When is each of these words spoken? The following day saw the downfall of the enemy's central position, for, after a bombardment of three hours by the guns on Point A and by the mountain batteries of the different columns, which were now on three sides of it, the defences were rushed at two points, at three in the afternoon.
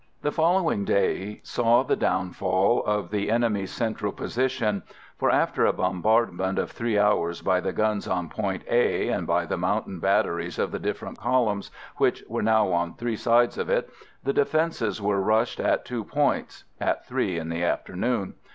The 0.23 0.31
following 0.31 0.83
day 0.83 1.41
saw 1.43 1.83
the 1.83 1.95
downfall 1.95 2.83
of 2.85 3.11
the 3.11 3.29
enemy's 3.29 3.69
central 3.69 4.11
position, 4.11 4.81
for, 5.19 5.29
after 5.29 5.63
a 5.67 5.73
bombardment 5.73 6.57
of 6.57 6.71
three 6.71 6.97
hours 6.97 7.43
by 7.43 7.59
the 7.59 7.71
guns 7.71 8.07
on 8.07 8.27
Point 8.27 8.63
A 8.67 9.09
and 9.09 9.27
by 9.27 9.45
the 9.45 9.59
mountain 9.59 9.99
batteries 9.99 10.57
of 10.57 10.71
the 10.71 10.79
different 10.79 11.19
columns, 11.19 11.69
which 11.97 12.23
were 12.27 12.41
now 12.41 12.71
on 12.71 12.95
three 12.95 13.15
sides 13.15 13.59
of 13.59 13.69
it, 13.69 13.91
the 14.23 14.33
defences 14.33 14.99
were 14.99 15.21
rushed 15.21 15.59
at 15.59 15.85
two 15.85 16.03
points, 16.03 16.63
at 16.79 17.05
three 17.05 17.37
in 17.37 17.49
the 17.49 17.63
afternoon. 17.63 18.33